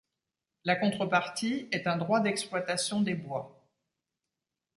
La 0.63 0.75
contrepartie 0.75 1.67
est 1.71 1.85
un 1.85 1.95
droit 1.95 2.21
d'exploitation 2.21 3.01
des 3.01 3.13
bois. 3.13 3.69